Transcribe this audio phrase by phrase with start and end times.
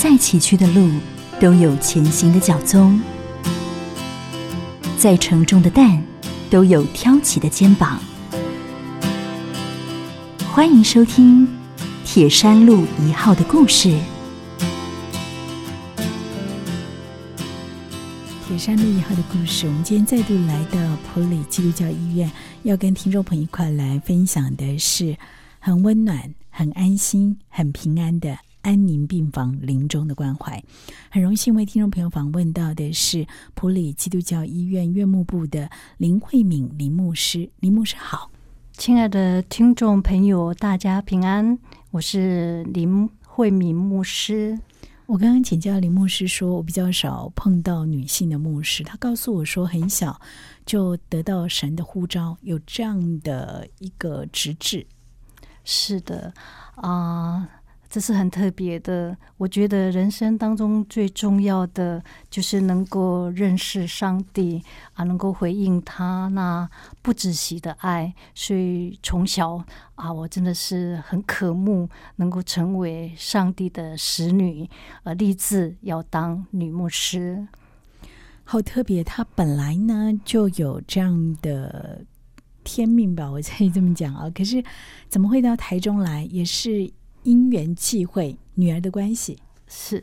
[0.00, 0.88] 再崎岖的路，
[1.40, 3.00] 都有前行的脚踪；
[4.96, 6.00] 再沉重的担，
[6.48, 7.98] 都有挑起的肩膀。
[10.52, 11.44] 欢迎收听
[12.04, 13.98] 《铁山路一号》的故事。
[18.46, 20.78] 铁山路一号的故事，我们今天再度来到
[21.12, 22.30] 普里基督教医院，
[22.62, 25.16] 要跟听众朋友一块来分享的是
[25.58, 30.62] 很温暖、很安心、很平安的安宁病房临终的关怀。
[31.10, 37.48] 很荣幸为听众朋友访问到的是普里基督教医院院牧部的林慧敏林牧师。
[37.60, 38.30] 林牧师好，
[38.72, 41.58] 亲爱的听众朋友，大家平安，
[41.90, 44.58] 我是林慧敏牧师。
[45.06, 48.84] 我刚刚请教林牧师说，我比较少碰到女性的牧师。
[48.84, 50.20] 他告诉我说，很小
[50.66, 54.86] 就得到神的呼召，有这样的一个职志。
[55.64, 56.34] 是的，
[56.74, 57.48] 啊。
[57.90, 66.68] 这是很特别的，我觉得人生当中最重要的就是能够认识上帝啊，能够回应他那
[67.00, 68.12] 不止息的爱。
[68.34, 74.68] 所以从小啊，我真的是很渴慕能够成为上帝的使女，
[75.02, 77.48] 而立志要当女牧师。
[78.44, 82.04] 好特别，他本来呢就有这样的
[82.62, 84.28] 天命吧，我可以这么讲啊。
[84.28, 84.62] 可是
[85.08, 86.92] 怎么会到台中来，也是。
[87.22, 90.02] 因缘际会，女儿的关系是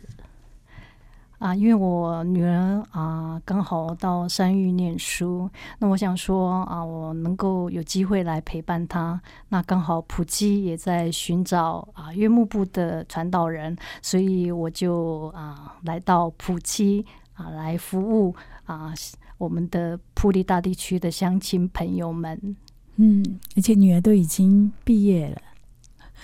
[1.37, 5.49] 啊，因为我女儿啊刚好到山域念书，
[5.79, 9.21] 那我想说啊，我能够有机会来陪伴她。
[9.49, 18.93] 那刚好普基也在寻找啊岳幕部的传道人，所以我就啊来到普基啊来服务啊
[19.37, 22.55] 我们的普利大地区的乡亲朋友们。
[22.95, 25.41] 嗯，而且女儿都已经毕业了。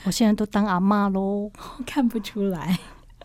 [0.03, 1.51] 我现在都当阿妈喽，
[1.85, 2.77] 看不出来。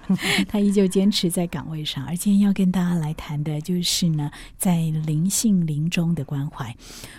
[0.48, 6.74] 他依旧坚持在岗位上，而今天要跟大家来谈的就是呢，在灵性临终的关怀。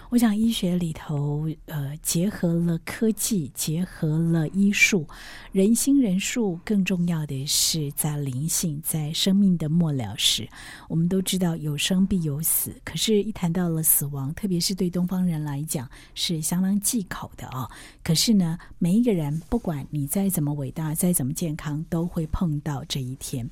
[0.09, 5.05] 我想医学里头，呃，结合了科技，结合了医术，
[5.51, 10.47] 人心人术，更重要的是在灵性，在生命的末了时，
[10.87, 17.69] 我们都知道有生必有死，可是，一谈到了死亡，特别是对东方人来讲，是相当忌口的啊。
[18.01, 22.76] 可是呢，每一个人，不管你再怎么伟大，再怎么健康，都会碰到。
[22.85, 23.49] 这一天，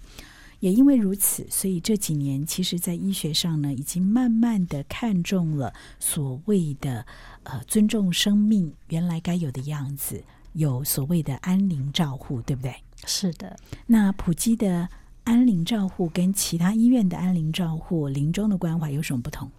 [0.59, 7.05] 也因为如此，所以这几年，其实，在医学上呢，已经慢慢的看重了所谓的
[7.43, 12.75] 呃尊重生命原来该有的样子，有所谓的安宁照护，对不对？
[13.05, 13.57] 是的。
[13.87, 14.89] 那普及的
[15.23, 19.51] 安宁照护跟其他医院的安宁照护、临终的关怀有什么不同？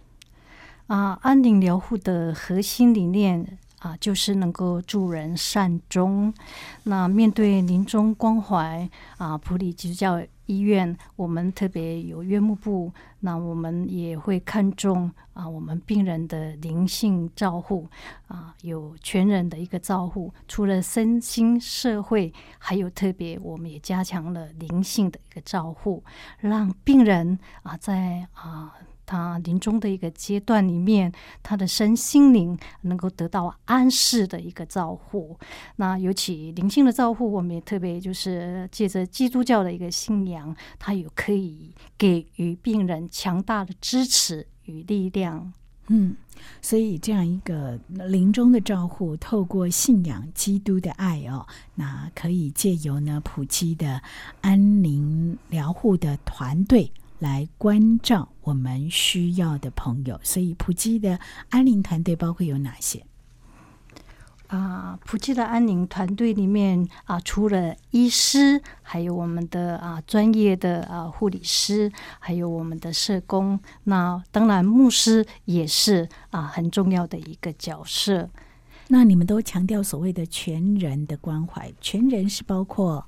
[0.87, 3.57] 啊，安宁疗护的核心理念。
[3.79, 6.33] 啊，就是能够助人善终。
[6.83, 17.87] 那面对临终关怀啊，普里基督教医院，我们特别有院牧部，那我们也会看重啊，我们病人的灵性照护
[18.27, 20.33] 啊，有全人的一个照护。
[20.47, 26.03] 除了身心社会，还有特别，我们也加强了灵性的一个照护，
[26.39, 28.73] 让病人啊，在啊。
[29.39, 31.11] 临终的一个阶段里面，
[31.41, 35.37] 他的身心灵能够得到安适的一个照护。
[35.75, 45.53] 那尤其灵性的照护，我们也特别就是借着基督教的一个信仰，它有可以给予病人强大的支持与力量。
[45.89, 46.17] 嗯，
[46.61, 54.01] 所以这样一个临终的照护，透过信仰基督的爱哦，那可以借由呢普及的
[54.41, 56.91] 安宁疗护的团队。
[57.19, 61.19] 来关照我们需要的朋友，所以普吉的
[61.49, 63.03] 安宁团队包括有哪些？
[64.47, 73.59] 啊，普吉的安宁团队里面啊，除了医师，还有我们的啊专业的啊护理师，还有我们的社工。
[73.83, 78.29] 那当然，牧师也是啊很重要的一个角色。
[78.87, 83.05] 那你们都强调所谓的全人的关怀，全人是包括。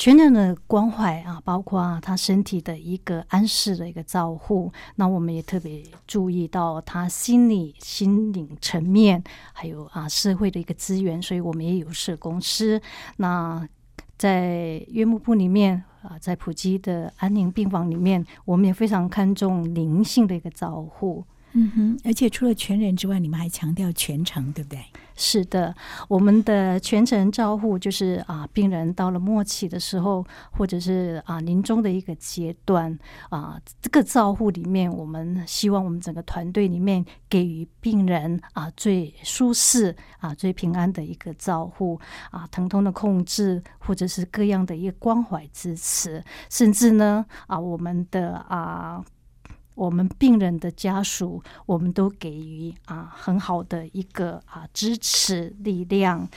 [0.00, 12.80] 全人的关怀啊，包括他身体的一个安适的一个照护，那我们也特别注意到他心理、心灵层面，还有啊社会的一个资源，所以我们也有社公司。
[13.18, 13.68] 那
[14.16, 21.22] 在约幕部里面啊，在普及的安宁病房里面，我们也非常看重灵性的一个照护。
[21.52, 24.80] 嗯哼，而且除了全人之外，你们还强调全程，对不对？
[25.16, 25.74] 是的，
[26.08, 32.98] 我们的全程照护就是啊，病人到了末期的时候，或者是啊临终的一个阶段
[33.28, 42.00] 啊，这个照护里面，我们希望我们整个团队里面给予病人啊最舒适啊最平安的一个照护
[42.30, 49.04] 啊，疼痛的控制，或者是各样的一个关怀支持，甚至呢啊我们的啊。
[49.80, 56.28] 我们病人的家属，我们都给予啊很好的一个啊支持力量。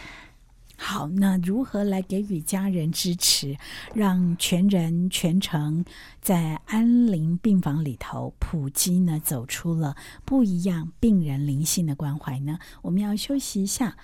[0.78, 3.58] 好，那如何来给予家人支持，
[3.94, 5.84] 让全人全程
[6.22, 9.20] 在安宁病房里头普及呢？
[9.22, 12.58] 走出了不一样病人灵性的关怀呢？
[12.82, 13.98] 我们要休息一下。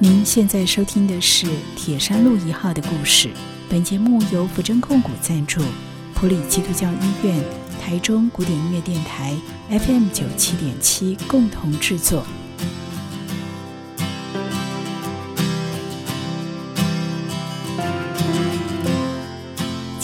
[0.00, 3.30] 您现在收听的是铁山路一号的故事。
[3.68, 5.60] 本节目由福珍控股赞助，
[6.14, 7.42] 普里基督教医院、
[7.82, 9.34] 台中古典音乐电台
[9.68, 12.24] FM 九七点七共同制作。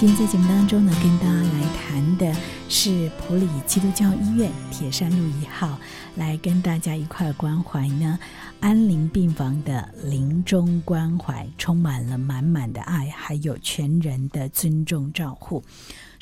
[0.06, 2.31] 今天在节目当中呢，跟大家来谈的
[2.69, 5.79] 是普里基督教医院铁山路一号，
[6.17, 8.19] 来跟大家一块关怀呢。
[8.61, 15.65] 安宁病房的临终关怀充满了满满的爱，还有全人的尊重照护。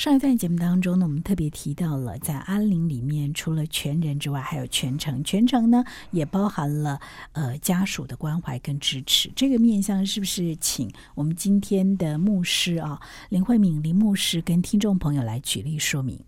[0.02, 5.22] 上一段节目当中呢，我们特别提到了，在安宁里面，除了全人之外，还有全程。
[5.22, 7.00] 全程呢，也包含了
[7.34, 9.30] 呃家属的关怀跟支持。
[9.36, 16.18] 这个面向是不是请我们今天的牧师啊林慧敏林牧师跟听众朋友来举例说明？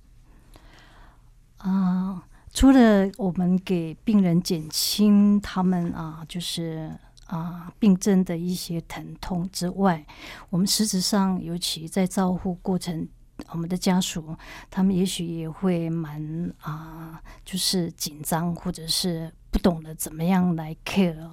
[1.57, 2.23] 啊。
[2.53, 6.93] 除了我们给病人减轻他们啊，就是
[7.27, 10.07] 啊病症的一些疼痛之外，
[10.51, 13.09] 我们实质上，尤其在照护过程，
[13.51, 14.37] 我们的家属
[14.71, 21.29] 他们也许也会蛮啊，就是紧张或者是不懂得怎么样来 care，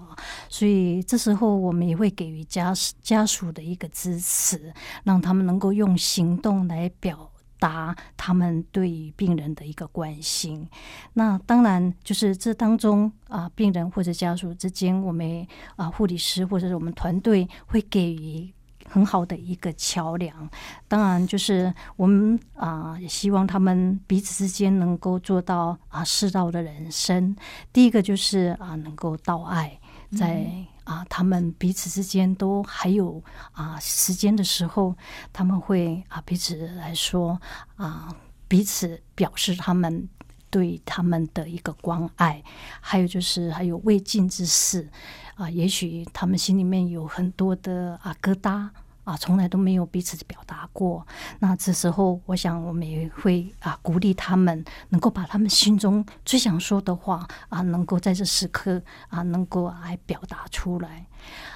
[0.50, 7.30] 所以这时候我们也会给予家家属的一个支持，让他们能够用行动来表。
[7.62, 10.68] 达他们对于病人的一个关心，
[11.14, 15.46] 那当然就是这当中啊，病人或者家属之间，我们
[15.76, 18.52] 啊护理师或者是我们团队会给予
[18.92, 20.50] 很好的一个桥梁。
[20.88, 27.36] 当然，就是我们啊，也希望他们彼此之间能够做到啊，世道的人生。
[27.72, 29.80] 第一个就是啊，能够道爱
[30.18, 30.46] 在。
[30.84, 34.94] 啊，他们彼此之间都还有啊时间的时候，
[35.32, 37.40] 他们会啊彼此来说
[37.76, 38.14] 啊
[38.48, 40.10] 彼此表示他们
[40.52, 42.44] 对他们的一个关爱，
[42.80, 44.88] 还有就是还有未尽之事
[45.34, 48.70] 啊，也许他们心里面有很多的啊疙瘩。
[49.04, 51.06] 啊，从来都没有彼此表达过。
[51.40, 61.08] 那这时候，我想我们也会啊鼓励他们，能够把他们心中最想说的话啊，能够在这时刻啊，能够来表达出来。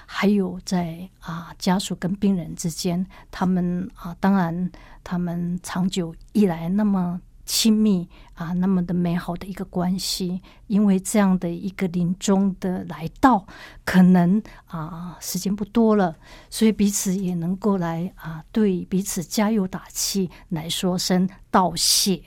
[0.08, 4.72] 还有在啊家属跟病人之间，他们啊，当然
[5.04, 7.22] 他们长久以来那么。
[7.46, 13.46] 亲密啊，那么的美好的一个关系，因为这样的一个临终的来到，
[13.86, 16.16] 可能啊时间不多了，
[16.50, 22.22] 所以彼此也能够来啊对彼此加油打气，来说声道谢。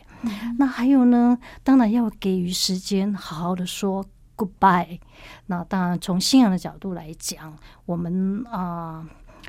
[0.59, 4.05] 那还有呢，当然要给予时间，好好的说
[4.37, 5.00] goodbye。
[5.47, 7.56] 那当然从信仰的角度来讲，
[7.87, 9.05] 我们啊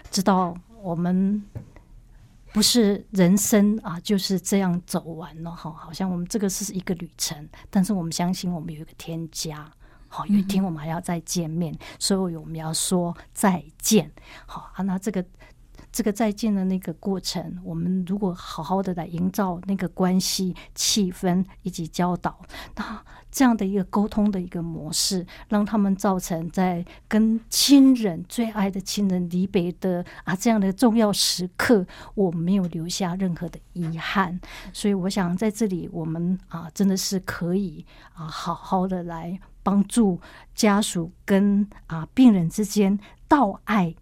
[0.10, 1.44] 知道我们。
[2.51, 5.72] 不是人生啊，就是这样走完了哈。
[5.72, 9.72] 好像我们这个是一个旅程，但是我们相信我们有一个添加。
[10.12, 14.12] 好，有一天我们还要再见面，所以我们要说再见。
[14.48, 15.24] 好啊，那这个
[15.91, 22.39] 这个再见的那个过程，我们如果好好的来营造那个关系气氛以及教导，
[22.75, 23.03] 那。
[23.31, 34.41] 这样的一个沟通的一个模式，让他们造成在跟亲人最爱的亲人离别的啊这样的重要时刻，我没有留下任何的遗憾。
[34.74, 40.19] 所以，我想在这里，我们啊真的是可以啊好好的来帮助
[40.55, 43.93] 家属跟啊病人之间道爱、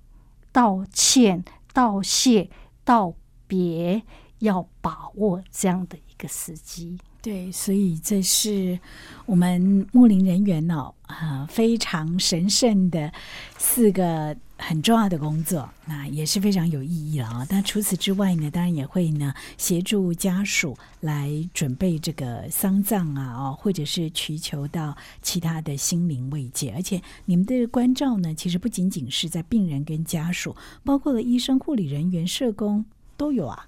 [0.54, 1.44] 道歉、
[1.78, 2.50] 道谢、
[2.84, 3.14] 道
[3.46, 4.02] 别，
[4.40, 6.98] 要把握这样的一个时机。
[7.22, 8.80] 对，所以这是
[9.26, 13.12] 我们牧灵人员哦，啊，非常神圣的
[13.58, 17.46] 四个很重要的工作，那也是非常有意义了啊。
[17.50, 26.72] 但除此之外呢，当然也会呢协助家属来准备这个丧葬啊，哦，或者是祈求到其他的心灵慰藉。
[26.74, 30.56] 而且你们的关照呢，其实不仅仅是在病人跟家属，
[30.86, 32.86] 包括了医生、护理人员、社工
[33.18, 33.68] 都有啊，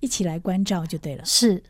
[0.00, 1.24] 一起来关照就对了。
[1.26, 1.62] 是。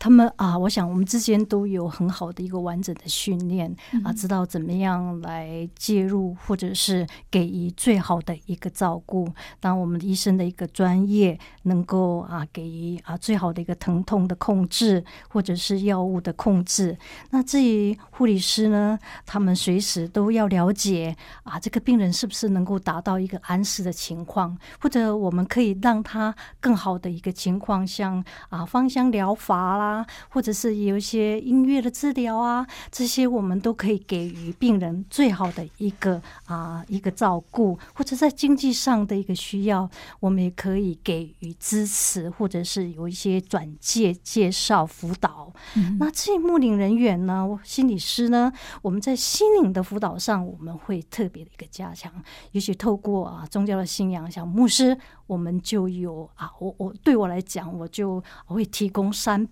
[0.00, 3.70] 他们啊，我想我们之间都有很好的一个完整的训练
[4.02, 9.30] 啊，知道怎么样来介入，或者是给予最好的一个照顾。
[9.60, 16.96] 当我们医生的一个专业能够啊，给予啊最好的一个疼痛的控制，或者是药物的控制。
[17.28, 29.89] 那至于护理师呢，他们随时都要了解啊，这个病人是不是能够达到一个安适的情况，或者我们可以让他更好的一个情况，像啊芳香疗法啦。
[29.90, 39.88] 啊，或者是有一些音乐的治疗啊，这些我们都可以给予病人最好的一个啊一个照顾，或者在经济上的一个需要，
[40.20, 45.52] 我们也可以给予支持，或者是有一些转介、介绍、辅导。
[45.98, 52.12] 那至于牧领人员呢，心理师呢，我们在心灵的辅导上，我们会特别的一个加强，
[52.52, 54.96] 也许透过啊宗教的信仰，像牧师。
[55.26, 59.46] 我们就有啊，我我对我来讲，我就会提供三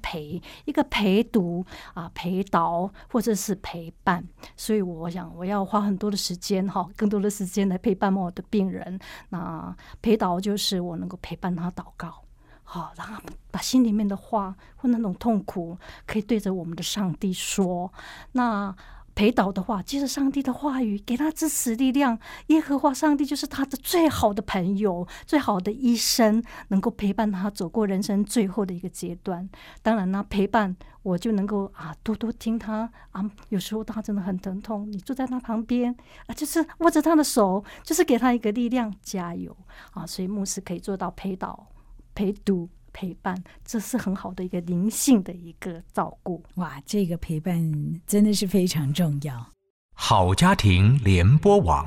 [0.65, 4.27] 一个陪读啊，陪导或者是陪伴。
[4.57, 8.99] 所以我想，我要花很多的时间哈，更多的时间来陪伴我的病人。
[9.31, 12.23] 那陪导就是我能够陪伴他祷告，
[12.65, 17.93] 好，让他把心里面的话或那种痛苦，可以对着我们的上帝说。
[18.33, 18.75] 那
[19.19, 22.17] 陪导的话，接着上帝的话语，给他支持力量。
[22.47, 29.51] 耶和华上帝就是他的最好的朋友，最好的医生，能够陪伴他走过人生最后的一个阶段。
[29.83, 33.29] 当然呢，陪伴我就能够啊，多多听他啊。
[33.49, 35.93] 有时候他真的很疼痛，你坐在他旁边
[36.29, 39.57] 啊，就是握着他的手，就是给他一个力量，加油
[39.95, 40.07] 啊。
[40.07, 41.67] 所以牧师可以做到陪导、
[42.15, 42.69] 陪读。
[43.01, 46.43] 陪伴，这是很好的一个灵性的一个照顾。
[46.57, 47.73] 哇，这个陪伴
[48.09, 49.53] 真的是非常重要。
[49.95, 51.87] 好家庭联播网，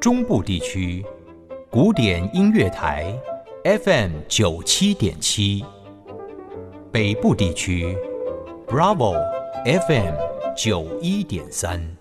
[0.00, 1.04] 中部地区
[1.70, 3.14] 古典音乐台
[3.64, 5.62] FM 九七点七，
[6.90, 7.94] 北部地区
[8.66, 9.14] Bravo
[9.66, 10.14] FM
[10.56, 11.97] 九一点三。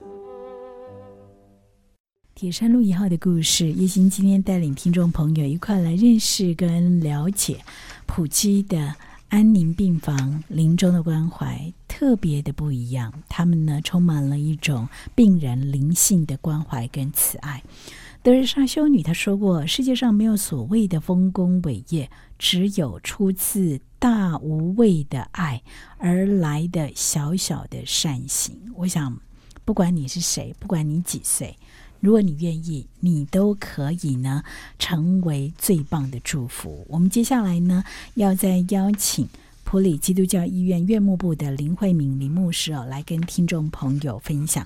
[2.37, 7.59] 铁山路一号的故事，叶欣今天带领听众朋友一块来认识跟了解
[8.05, 8.93] 普基的
[9.29, 13.11] 安宁病房临终的关怀，特别的不一样。
[13.27, 17.63] 他们呢，充满了一种病人灵性的关怀跟慈爱。
[18.21, 25.63] 德瑞莎修女她说过：“世界上没有所谓的丰功伟业，只有出自大无畏的爱
[25.97, 29.19] 而来的小小的善行。”我想，
[29.65, 31.57] 不管你是谁，不管你几岁。
[31.99, 34.43] 如果你愿意，你都可以呢，
[34.77, 36.85] 成为最棒的祝福。
[36.89, 39.27] 我们接下来呢，要再邀请
[39.63, 44.65] 普里基督教医院院牧部的林慧敏林牧师哦，来跟听众朋友分享。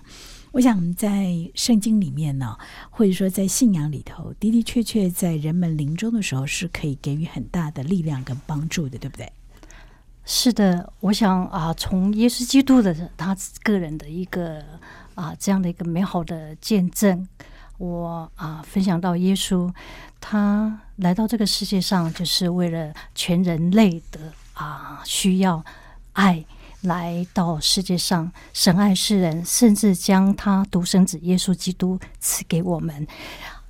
[0.52, 2.58] 我想在圣经里面呢，
[2.90, 9.32] 或者说在信仰里头，的的确确在人们临终的时候，是可以给予很大的力量跟帮助的，对不对？
[10.26, 14.62] 是的，我想啊，从耶稣基督的他个人的一个。
[15.22, 17.28] 啊，这样的一个美好的见证，
[17.78, 19.72] 我啊分享到耶稣，
[20.20, 25.64] 他来到这个世界上，就是为了全人类的啊需要
[26.14, 26.44] 爱，
[26.82, 33.06] 来到世界上，神爱世人，甚至将他独生子耶稣基督赐给我们，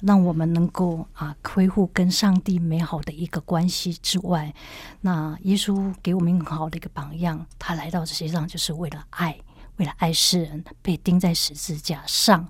[0.03, 4.53] 让我们能够啊恢复跟上帝美好的一个关系之外，
[5.01, 9.37] 那耶稣给我们很好的一个榜样，他来到世界上就是为了爱。
[9.81, 12.47] 为了爱世人，被钉在十字架上，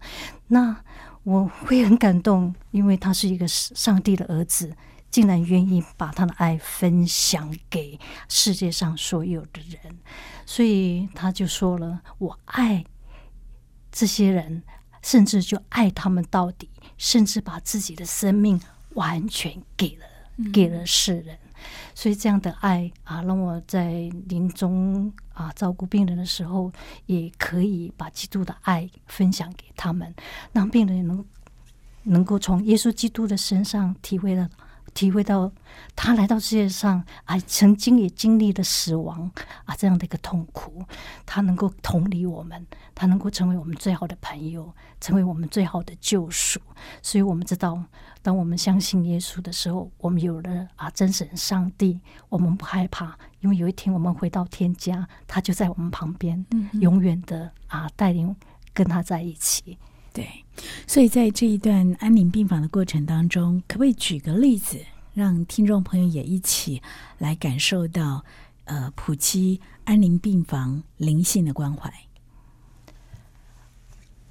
[0.47, 0.83] 那
[1.23, 4.75] 我会很感动，因为他是一个上帝的儿子，
[5.09, 7.97] 竟然愿意把他的爱分享给
[8.27, 9.97] 世界上所有的人，
[10.45, 12.83] 所以他就说了：“我爱
[13.93, 14.63] 这些人，
[15.01, 18.59] 甚至就爱他们到底，甚至把自己的生命
[18.95, 20.05] 完全给了
[20.51, 21.37] 给了世人。”
[22.01, 26.71] 所以这样的爱啊，让我在临终啊照顾病人的时候，
[27.05, 30.11] 也可以把基督的爱分享给他们，
[30.51, 31.23] 让病人能
[32.01, 34.49] 能够从耶稣基督的身上体会到
[34.93, 35.51] 体会到
[35.95, 39.31] 他来到世界上啊，曾经也经历了死亡
[39.65, 40.83] 啊这样的一个痛苦，
[41.25, 46.59] 他能够同理我们，他能够成为我们最好的朋友，成为我们最好的救赎。
[47.01, 47.81] 所以我们知道，
[48.21, 58.35] 当我们相信耶稣的时候，我们有了啊真神上帝，我们不害怕，因为有一天我们回到天家，他就在我们旁边，永远的啊带领
[58.73, 59.77] 跟他在一起。
[60.13, 60.27] 对，
[60.85, 64.77] 所以在这一段安宁病房的过程当中，可不可以举个例子，
[65.13, 66.81] 让听众朋友也一起
[67.17, 68.25] 来感受到
[68.65, 71.89] 呃普基安宁病房灵性的关怀？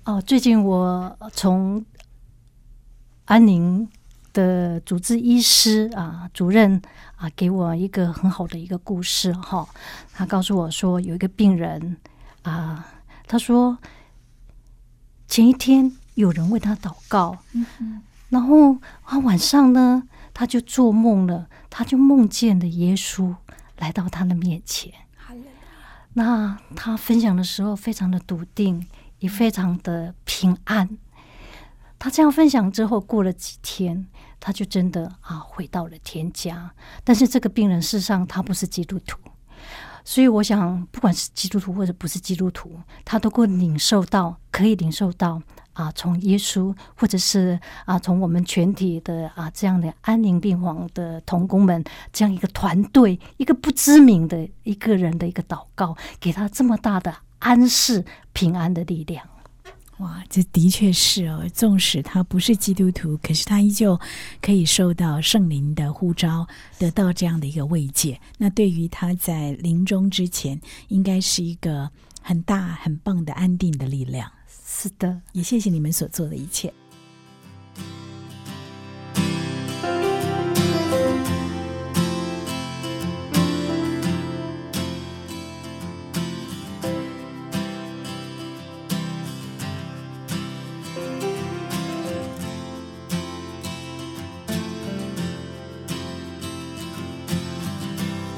[0.05, 1.83] 哦，最近我从
[3.25, 3.89] 安宁
[4.35, 6.83] 的主治医师啊主任
[7.17, 9.67] 啊给我一个很好的一个故事哈，
[10.13, 11.97] 他告诉我说有一个病人
[12.43, 12.87] 啊，
[13.27, 13.79] 他说。
[15.31, 17.39] 前一天有人为他祷告，
[18.31, 20.03] 然后他晚上呢，
[20.35, 23.37] 他就做梦了，他就梦见了耶稣
[23.79, 24.93] 来到他的面前。
[26.15, 28.85] 那他分享的时候非常的笃定，
[29.21, 30.99] 也非常的平安。
[31.97, 34.09] 他这样分享之后，过了几天，
[34.41, 36.73] 他就真的啊回到了天家。
[37.05, 39.17] 但是这个病人事实上他不是基督徒。
[40.05, 42.73] 所以，我想，不管是基督徒或者不是基督徒，
[43.05, 45.41] 他都够领受到，可以领受到
[45.73, 59.25] 啊，从耶稣，或者是啊，从我们全体的啊这样的安宁病房的童工们这样一个团队，一个不知名的一个人的一个祷告，给他这么大的安适、平安的力量。
[60.01, 61.45] 哇，这的确是哦。
[61.53, 63.99] 纵使他不是基督徒，可是他依旧
[64.41, 66.47] 可以受到圣灵的呼召，
[66.79, 68.19] 得到这样的一个慰藉。
[68.39, 71.91] 那对于他在临终之前，应该是一个
[72.23, 74.31] 很大、很棒的安定的力量。
[74.49, 76.73] 是的，也谢谢你们所做的一切。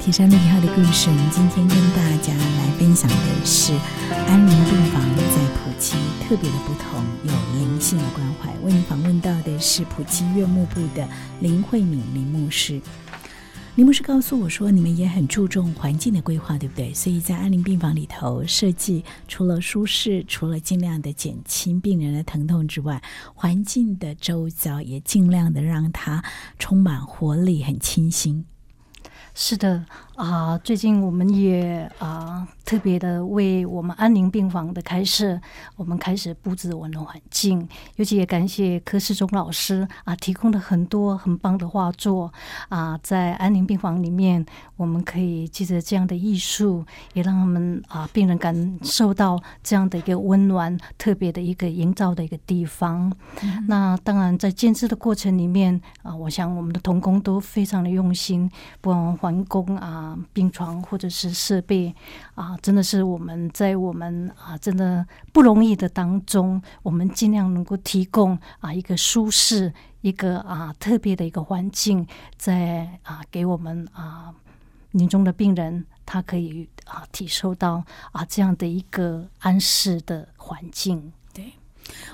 [0.03, 3.71] 铁山路一号的故事，我们今天跟大家来分享的是
[4.27, 8.53] 安宁病房在普吉特别的不同，有灵性的关怀。
[8.65, 11.07] 为您访问到的是普吉岳幕部的
[11.39, 12.81] 林慧敏林牧师。
[13.75, 16.93] 林牧师告诉我说，你们也很注重环境的规划，对不对？
[16.93, 23.01] 所以在安宁病房里头设计，除了舒适，除了尽量的减轻病人的疼痛之外，
[23.33, 26.21] 环境的周遭也尽量的让它
[26.59, 28.43] 充满活力，很清新。
[29.33, 29.83] 是的
[30.15, 35.39] 啊，最近我们也啊特别的为我们安宁病房的开设，
[35.75, 42.31] 我们开始布置我们的环境，尤其也感谢柯世忠老师啊提供了很多很棒的画作
[42.69, 53.11] 啊，在安宁病房里面，我们可以借着这样的艺术，也让他们啊病人感受到这样的一个温暖，特别的一个营造的一个地方。
[53.67, 59.13] 那当然在建设的过程里面啊，我想我们的童工都非常的用心，不管。
[59.23, 60.02] 环工啊，
[60.33, 61.93] 病床或者是设备
[62.35, 74.33] 啊，真的是我们在我们啊，真的不容易的当中，我们尽量能够提供啊一个舒适、一个啊特别的一个环境，在啊给我们啊
[74.91, 81.13] 临终的病人，他可以啊体受到啊这样的一个安适的环境。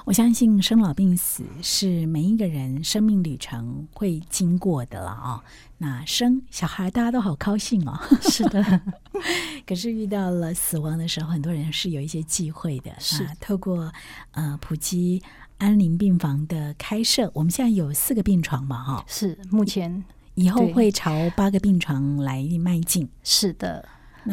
[0.05, 5.43] 我相信生老病死是每一个人生命旅程会经过的了啊。
[5.77, 8.81] 那生小孩大家都好高兴哦，是的。
[9.65, 12.91] 可是遇到了死亡的时候，很多人是有一些忌讳的。
[12.99, 13.91] 是透过
[14.31, 15.21] 呃普及
[15.57, 19.05] 安宁病房的开设，我们现在有四个病床嘛，哈。
[19.07, 20.03] 是目前
[20.35, 23.07] 以后会朝八个病床来迈进。
[23.23, 23.87] 是的。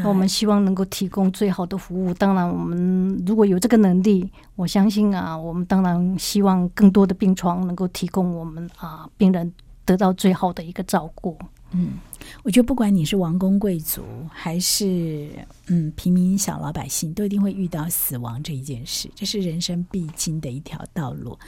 [0.04, 2.12] 我们希望能够提供最好的服务。
[2.14, 9.52] 当然，我们如果有这个能力，我相信啊，我们当然希望更多的病床能够提供我们啊病人
[9.84, 11.38] 得到最好的一个照顾。
[11.72, 11.94] 嗯，
[12.42, 15.28] 我觉得不管你是王公贵族还是
[15.66, 21.38] 嗯平民小老百姓，都一定会遇到死亡这一件事，这是人生必经的一条道路。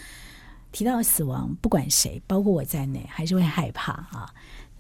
[0.71, 4.29] 提到死亡，不管谁，包括我在内，还是会害怕啊。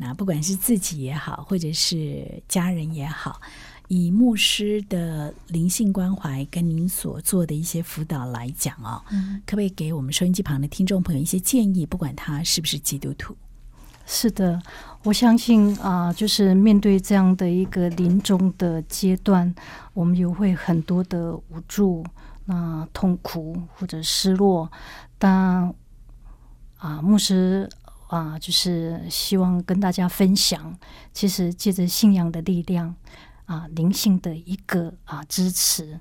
[0.00, 3.40] 那不管是自己也好，或者是家人也好，
[3.88, 9.02] 以牧师的灵性关怀跟您所做的一些辅导来讲哦，
[9.44, 11.84] 可不可以给我们收音机旁的听众朋友一些建议？
[11.84, 13.36] 不管他是不是基督徒，
[14.06, 14.62] 是的，
[15.02, 19.52] 我相信啊，就是面对这样的一个临终的阶段，
[19.94, 22.06] 我们也会很多的无助、
[22.44, 24.70] 那痛苦或者失落，
[25.18, 25.74] 但
[26.76, 27.68] 啊，牧师。
[28.08, 30.76] 啊，就是希望跟大家分享，
[31.12, 32.94] 其实借着信仰的力量
[33.44, 36.00] 啊，灵性的一个啊支持，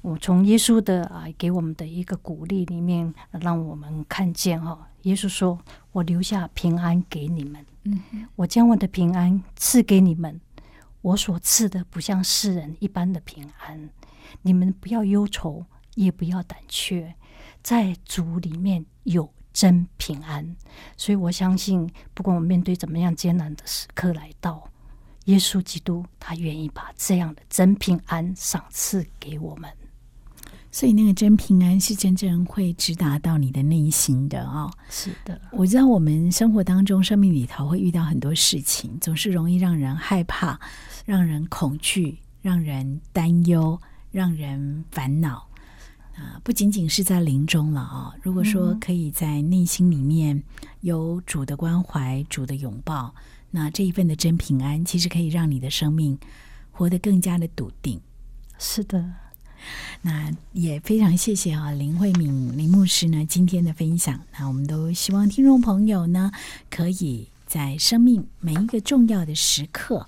[0.00, 5.58] 我从耶稣的啊给我们的一个鼓励里面，让我们看见哈，耶稣说
[5.90, 8.00] ：“我留下平安给你们，嗯，
[8.36, 10.40] 我将我的平安赐给你们，
[11.02, 13.90] 我所赐的不像世人一般的平安，
[14.42, 15.64] 你们不要忧愁，
[15.96, 17.14] 也不要胆怯，
[17.62, 20.54] 在主里面有。”真平安，
[20.96, 24.70] 所以我相信，不管我们面对怎么样艰难的时刻来到，
[25.24, 29.68] 耶稣基督他愿意把这样的真平安赏赐给我们。
[30.70, 34.70] 所以那个真平安是真正会直达到你的内心的啊！
[34.90, 40.60] 是的，我知道我们生活当中、生命里头会遇到很多事情，总是容易让人害怕、
[41.04, 43.76] 让人恐惧、让人担忧、
[44.12, 45.47] 让人烦恼。
[46.18, 48.12] 啊，不仅仅是在临终了啊！
[48.22, 50.42] 如果说可以在内心里面
[50.80, 53.14] 有主的关怀、主的拥抱，
[53.52, 56.18] 那这一份的真平安，其实可以让你的生命
[56.72, 58.00] 活得更加的笃定。
[58.58, 59.12] 是的，
[60.02, 64.20] 那也非常谢谢啊，林慧敏林牧师呢今天的分享。
[64.36, 66.32] 那我们都希望听众朋友呢，
[66.68, 70.04] 可以在生命每一个重要的时刻，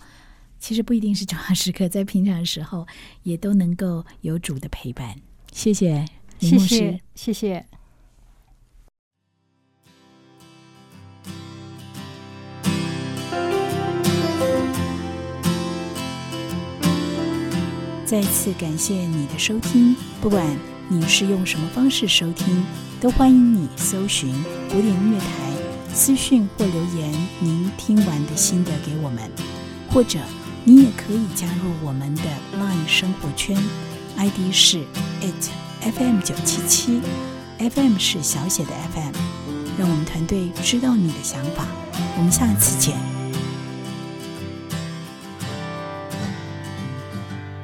[0.59, 2.87] 其实不一定是重要时刻，在平常的时候，
[3.23, 5.14] 也都能够有主的陪伴。
[5.52, 6.06] 谢谢，
[6.38, 7.66] 谢谢，谢谢。
[18.06, 20.44] 再次感谢你的收听，不管
[20.88, 22.64] 你是用什么方式收听，
[23.00, 24.32] 都欢迎你搜寻
[24.68, 25.26] 古典音乐台
[25.92, 29.30] 私讯或留言，您听完的心得给我们，
[29.90, 30.18] 或者
[30.64, 32.22] 你也可以加入我们的
[32.58, 33.56] LINE 生活圈。
[34.20, 34.85] ID 是
[35.22, 35.48] it
[35.80, 37.00] FM 九七七
[37.59, 39.14] ，FM 是小写的 FM，
[39.78, 41.64] 让我们团队知道你的想法。
[42.18, 42.94] 我们下次见。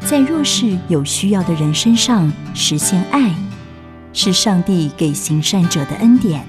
[0.00, 3.34] 在弱势有需要的人身上实现爱，
[4.14, 6.42] 是上帝给行善者的恩典。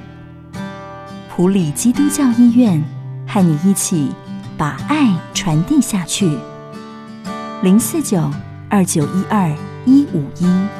[1.29, 2.81] 普里基督教医院
[3.27, 4.09] 和你一起
[4.57, 6.37] 把爱传递下去。
[7.61, 8.31] 零四九
[8.69, 9.53] 二九一二。
[9.87, 10.76] 一五一。